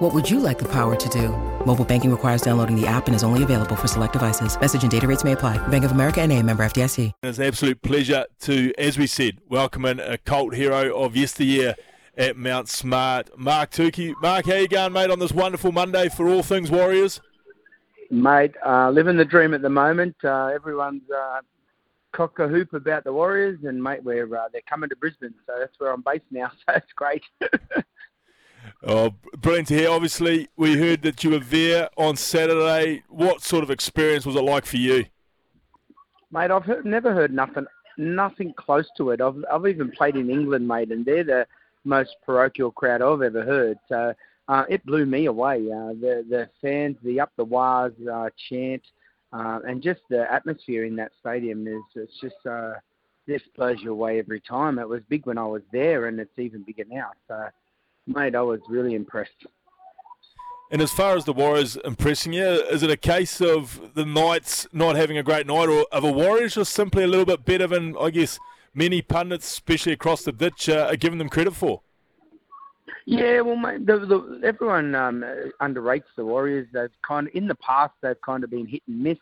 [0.00, 1.28] What would you like the power to do?
[1.66, 4.58] Mobile banking requires downloading the app and is only available for select devices.
[4.58, 5.58] Message and data rates may apply.
[5.68, 7.12] Bank of America and a member FDIC.
[7.22, 11.74] It's an absolute pleasure to, as we said, welcome in a cult hero of yesteryear
[12.16, 14.14] at Mount Smart, Mark Tookey.
[14.22, 17.20] Mark, how you going, mate, on this wonderful Monday for all things Warriors?
[18.10, 20.16] Mate, uh, living the dream at the moment.
[20.24, 21.42] Uh, everyone's uh,
[22.12, 25.56] cock a hoop about the Warriors, and mate, we're uh, they're coming to Brisbane, so
[25.58, 26.50] that's where I'm based now.
[26.66, 27.22] So it's great.
[28.86, 29.90] oh, brilliant to hear.
[29.90, 33.02] Obviously, we heard that you were there on Saturday.
[33.08, 35.06] What sort of experience was it like for you,
[36.30, 36.50] mate?
[36.50, 37.66] I've heard, never heard nothing,
[37.96, 39.20] nothing close to it.
[39.20, 41.46] I've I've even played in England, mate, and they're the
[41.84, 43.78] most parochial crowd I've ever heard.
[43.88, 44.14] So
[44.48, 45.58] uh, it blew me away.
[45.58, 48.82] Uh, the the fans, the up the Wahs uh, chant,
[49.32, 52.72] uh, and just the atmosphere in that stadium is it's just uh,
[53.28, 54.78] just blows you away every time.
[54.78, 57.10] It was big when I was there, and it's even bigger now.
[57.28, 57.46] So,
[58.14, 59.46] mate, I was really impressed.
[60.72, 64.68] And as far as the Warriors impressing you, is it a case of the Knights
[64.72, 67.66] not having a great night, or are the Warriors just simply a little bit better
[67.66, 68.38] than I guess?
[68.74, 71.82] many pundits, especially across the ditch, uh, are giving them credit for.
[73.06, 75.24] Yeah, well, mate, the, the, everyone um,
[75.60, 76.68] underrates the Warriors.
[76.72, 79.18] They've kind of in the past they've kind of been hit and miss.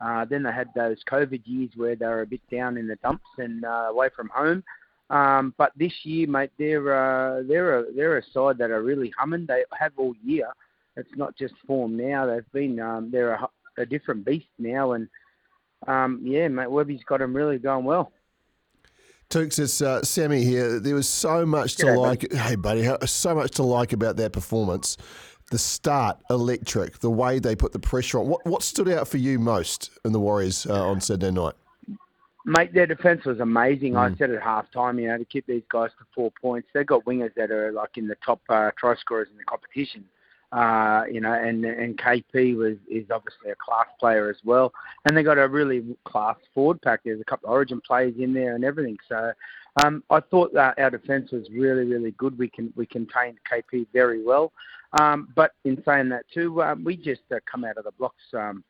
[0.00, 2.96] Uh, then they had those COVID years where they were a bit down in the
[2.96, 4.62] dumps and uh, away from home.
[5.10, 9.12] Um, but this year, mate, they're uh, they're a they're a side that are really
[9.18, 9.46] humming.
[9.46, 10.48] They have all year.
[10.96, 12.26] It's not just form now.
[12.26, 15.08] They've been um, they're a, a different beast now, and
[15.86, 18.12] um, yeah, mate, Webby's got them really going well.
[19.30, 20.80] Tukes, it's uh, Sammy here.
[20.80, 22.30] There was so much to like.
[22.32, 24.96] Hey, buddy, so much to like about that performance.
[25.50, 26.98] The start, electric.
[26.98, 28.26] The way they put the pressure on.
[28.26, 31.54] What what stood out for you most in the Warriors uh, on Saturday night?
[32.44, 33.94] Mate, their defence was amazing.
[33.94, 34.14] Mm.
[34.14, 36.68] I said at half time, you know, to keep these guys to four points.
[36.72, 40.04] They've got wingers that are like in the top uh, try scorers in the competition.
[40.50, 44.72] Uh, you know, and and KP was is obviously a class player as well,
[45.04, 47.00] and they got a really class forward pack.
[47.04, 48.96] There's a couple of Origin players in there and everything.
[49.10, 49.32] So
[49.84, 52.38] um, I thought that our defence was really really good.
[52.38, 54.52] We can we contained KP very well,
[54.98, 58.24] um, but in saying that too, um, we just uh, come out of the blocks
[58.32, 58.64] um,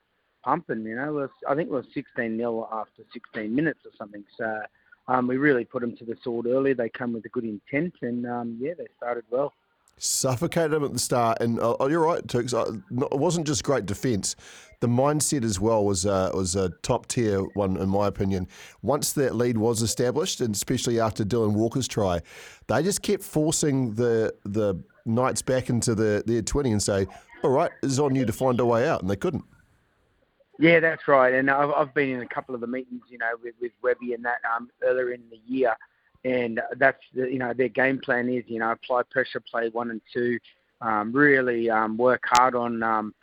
[0.49, 0.85] pumping.
[0.85, 4.25] You know, was, I think it was 16 0 after 16 minutes or something.
[4.37, 4.63] So
[5.07, 6.73] um, we really put them to the sword early.
[6.73, 9.53] They come with a good intent, and um, yeah, they started well
[10.01, 11.39] suffocated them at the start.
[11.41, 12.55] And uh, oh, you're right, Tukes.
[12.55, 14.37] Uh, it wasn't just great defence.
[14.79, 18.47] The mindset as well was uh, was a top tier one in my opinion.
[18.81, 22.21] Once that lead was established, and especially after Dylan Walker's try,
[22.69, 27.07] they just kept forcing the the Knights back into the, their twenty and say,
[27.43, 29.45] "All right, it's on you to find a way out," and they couldn't.
[30.59, 31.35] Yeah, that's right.
[31.35, 34.15] And I've, I've been in a couple of the meetings, you know, with, with Webby
[34.15, 35.75] and that um, earlier in the year
[36.25, 39.91] and that's the, you know their game plan is you know apply pressure, play one
[39.91, 40.39] and two,
[40.81, 43.15] um, really um, work hard on um,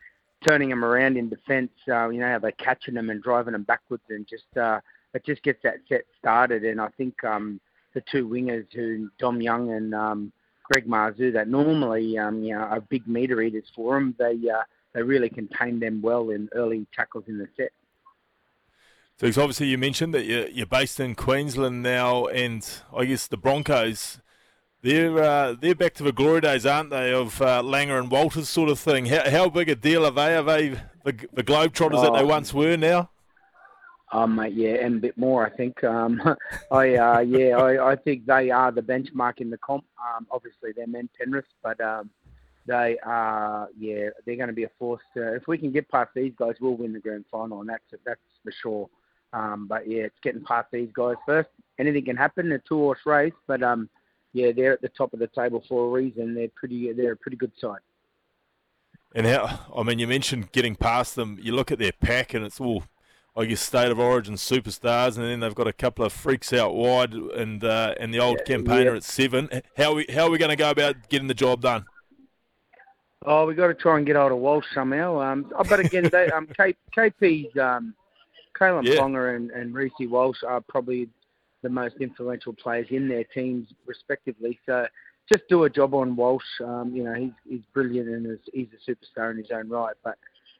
[0.47, 1.72] turning them around in defence.
[1.88, 4.79] Uh, you know how they're catching them and driving them backwards, and just uh,
[5.13, 6.63] it just gets that set started.
[6.63, 7.59] And I think um,
[7.94, 10.31] the two wingers, who Dom Young and um,
[10.72, 14.63] Greg Marzhew, that normally um, you know are big meter eaters for them, they uh,
[14.95, 17.72] they really contain them well in early tackles in the set.
[19.17, 23.38] So obviously you mentioned that you're, you're based in Queensland now, and I guess the
[23.38, 24.19] Broncos,
[24.81, 27.13] they're uh, they're back to the glory days, aren't they?
[27.13, 29.06] Of uh, Langer and Walters sort of thing.
[29.06, 30.35] How, how big a deal are they?
[30.35, 30.69] Are they
[31.03, 32.27] the, the Globetrotters oh, that they oh.
[32.27, 33.09] once were now?
[34.12, 35.83] Um, yeah, and a bit more, I think.
[35.83, 36.22] Um,
[36.72, 39.85] I uh, yeah, I, I think they are the benchmark in the comp.
[40.16, 42.09] Um, obviously they're men Penrith, but um,
[42.65, 45.01] they are yeah, they're going to be a force.
[45.13, 47.83] To, if we can get past these guys, we'll win the grand final, and that's
[48.05, 48.89] that's for sure.
[49.33, 51.50] Um, but yeah, it's getting past these guys first.
[51.77, 52.47] Anything can happen.
[52.47, 53.89] In a two horse race, but um,
[54.33, 56.33] yeah, they're at the top of the table for a reason.
[56.33, 56.91] They're pretty.
[56.94, 57.79] They're a pretty good side.
[59.13, 59.68] And how?
[59.75, 61.38] I mean, you mentioned getting past them.
[61.41, 62.83] You look at their pack, and it's all,
[63.35, 66.75] I guess, state of origin superstars, and then they've got a couple of freaks out
[66.75, 68.97] wide, and uh, and the old yeah, campaigner yeah.
[68.97, 69.50] at seven.
[69.77, 71.85] How are we how are we going to go about getting the job done?
[73.25, 75.19] Oh, we got to try and get hold of Walsh somehow.
[75.19, 77.95] Um, oh, but again, they, um, K, KP's um,
[78.60, 78.95] Kalyn yeah.
[78.95, 81.10] Ponga and, and Reece Walsh are probably
[81.63, 84.60] the most influential players in their teams, respectively.
[84.66, 84.86] So
[85.31, 86.44] just do a job on Walsh.
[86.63, 89.95] Um, you know, he's, he's brilliant and he's a superstar in his own right.
[90.04, 90.18] But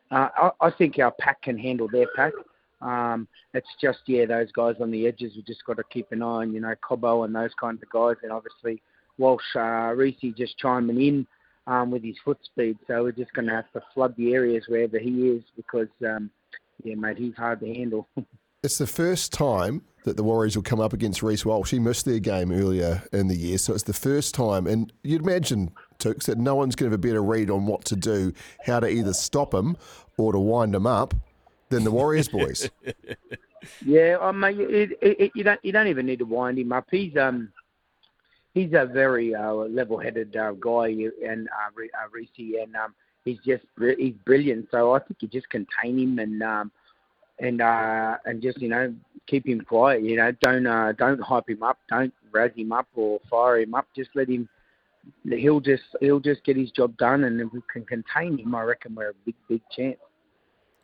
[0.10, 2.34] uh, I, I think our pack can handle their pack.
[2.82, 5.34] Um, it's just yeah, those guys on the edges.
[5.36, 7.90] We just got to keep an eye on, you know, Cobbo and those kinds of
[7.90, 8.82] guys, and obviously
[9.18, 11.28] Walsh, uh, Reece just chiming in
[11.68, 12.78] um, with his foot speed.
[12.88, 16.30] So we're just going to have to flood the areas wherever he is because um,
[16.84, 18.08] yeah, mate, he's hard to handle.
[18.64, 21.70] It's the first time that the Warriors will come up against Reece Walsh.
[21.70, 24.66] He missed their game earlier in the year, so it's the first time.
[24.66, 25.70] And you'd imagine,
[26.00, 28.34] Tooks, that no one's going to have a better read on what to do,
[28.66, 29.78] how to either stop him
[30.18, 31.14] or to wind him up
[31.70, 32.68] than the Warriors boys.
[33.86, 36.72] yeah, I mean, it, it, it, you don't you don't even need to wind him
[36.72, 36.88] up.
[36.90, 37.52] He's um
[38.56, 40.88] he's a very uh, level-headed uh, guy,
[41.24, 42.30] and uh, uh, Reece,
[42.60, 43.64] and um, he's just
[44.00, 44.70] he's brilliant.
[44.72, 46.42] So I think you just contain him and.
[46.42, 46.72] Um,
[47.40, 48.94] and uh, and just you know
[49.28, 50.04] keep him quiet.
[50.04, 53.76] You know, don't uh, don't hype him up, don't razz him up or fire him
[53.76, 53.88] up.
[53.96, 54.48] Just let him.
[55.30, 58.64] He'll just he'll just get his job done, and if we can contain him, I
[58.64, 59.98] reckon we're a big big chance.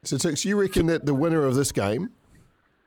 [0.04, 2.10] So, Tix, you reckon that the winner of this game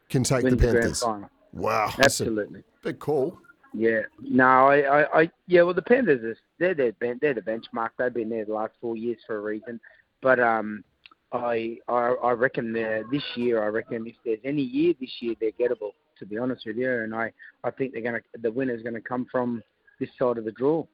[0.09, 1.01] can take Wins the Panthers?
[1.01, 3.39] The wow, absolutely, big call.
[3.77, 5.63] Yeah, no, I, I, I, yeah.
[5.63, 7.91] Well, the Panthers are they're they're, they're the benchmark.
[7.99, 9.81] They've been there the last four years for a reason.
[10.23, 10.85] But um,
[11.33, 13.63] I, I, I reckon this year.
[13.63, 15.91] I reckon if there's any year this year, they're gettable.
[16.21, 17.33] To be honest with you, and I,
[17.65, 19.61] I think they're to the winner's to come from
[19.99, 20.87] this side of the draw.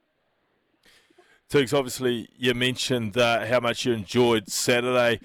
[1.51, 5.21] Tooks, obviously, you mentioned uh, how much you enjoyed Saturday.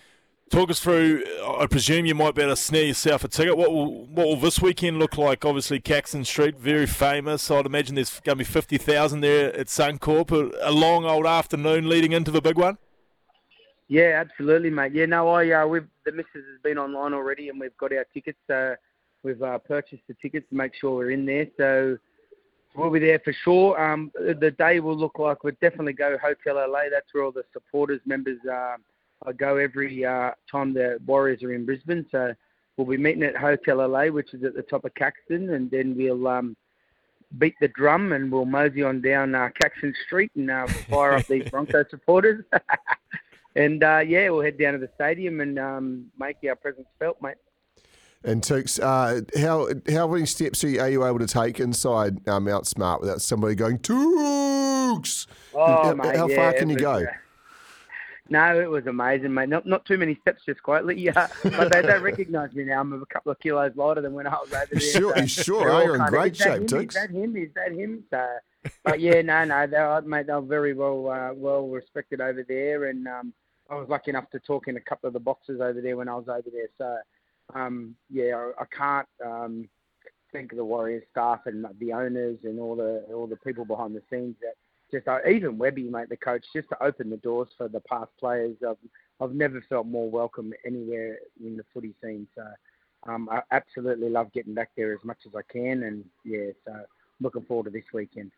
[0.51, 1.23] Talk us through.
[1.59, 3.57] I presume you might be able to snare yourself a ticket.
[3.57, 5.43] What will what will this weekend look like?
[5.43, 7.49] Obviously, Caxton Street, very famous.
[7.49, 10.53] I'd imagine there's going to be fifty thousand there at Suncorp.
[10.61, 12.77] A, long old afternoon leading into the big one.
[13.87, 14.93] Yeah, absolutely, mate.
[14.93, 18.05] Yeah, no, I uh, we've the missus has been online already, and we've got our
[18.13, 18.37] tickets.
[18.47, 18.75] Uh,
[19.23, 21.47] we've uh, purchased the tickets to make sure we're in there.
[21.57, 21.97] So
[22.75, 23.83] we'll be there for sure.
[23.83, 26.83] Um, the day will look like we'll definitely go Hotel LA.
[26.91, 28.75] That's where all the supporters, members, uh,
[29.33, 32.05] go every uh, time the Warriors are in Brisbane.
[32.11, 32.33] So
[32.77, 35.95] we'll be meeting at Hotel LA, which is at the top of Caxton, and then
[35.95, 36.55] we'll um,
[37.37, 41.27] beat the drum and we'll mosey on down uh, Caxton Street and uh, fire up
[41.27, 42.43] these Bronco supporters.
[43.55, 47.21] and uh, yeah, we'll head down to the stadium and um, make our presence felt,
[47.21, 47.35] mate.
[48.23, 52.27] And Tooks, uh, how how many steps are you, are you able to take inside
[52.27, 55.27] uh, Mount Smart without somebody going Tooks?
[55.53, 57.05] Oh, how, mate, how yeah, far can you go?
[58.29, 59.49] No, it was amazing, mate.
[59.49, 60.99] Not not too many steps, just quietly.
[60.99, 62.81] Yeah, but they don't recognise me now.
[62.81, 64.79] I'm a couple of kilos lighter than when I was over there.
[64.79, 65.69] Sure, so sure.
[65.69, 66.67] Oh, you're in great shape, him?
[66.67, 66.95] Tooks.
[66.95, 67.35] Is that him?
[67.37, 68.03] Is that him?
[68.09, 68.27] So,
[68.83, 73.07] but yeah, no, no, they're, mate, they're very well uh, well respected over there, and
[73.07, 73.33] um,
[73.69, 76.09] I was lucky enough to talk in a couple of the boxes over there when
[76.09, 76.69] I was over there.
[76.79, 76.97] So,
[77.59, 79.69] um, yeah, I, I can't um,
[80.33, 84.01] thank the Warriors staff and the owners and all the all the people behind the
[84.09, 84.55] scenes that
[84.95, 88.11] just uh, even Webby, mate, the coach, just to open the doors for the past
[88.19, 88.55] players.
[88.67, 88.77] I've
[89.21, 92.27] I've never felt more welcome anywhere in the footy scene.
[92.35, 92.43] So,
[93.07, 96.73] um, I absolutely love getting back there as much as I can, and yeah, so
[97.21, 98.31] looking forward to this weekend.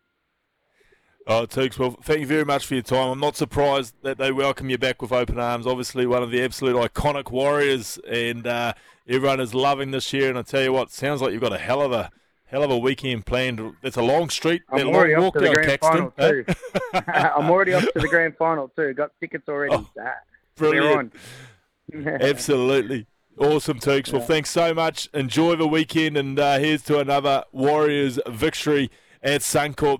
[1.29, 3.09] Oh, Tooks, well, thank you very much for your time.
[3.09, 5.67] I'm not surprised that they welcome you back with open arms.
[5.67, 8.73] Obviously, one of the absolute iconic Warriors, and uh,
[9.09, 10.29] everyone is loving this year.
[10.29, 12.11] And I tell you what, sounds like you've got a hell of a
[12.47, 13.75] hell of a weekend planned.
[13.83, 14.63] It's a long street.
[14.69, 16.31] I'm that already up to the grand Caxton, final eh?
[16.31, 16.45] too.
[17.11, 18.93] I'm already up to the grand final too.
[18.93, 19.75] Got tickets already.
[19.75, 19.87] Oh,
[20.55, 21.13] Brilliant.
[22.05, 23.05] Absolutely.
[23.37, 24.11] Awesome, Tooks.
[24.11, 25.09] Well, thanks so much.
[25.13, 28.89] Enjoy the weekend, and uh, here's to another Warriors victory
[29.21, 29.95] at Suncorp.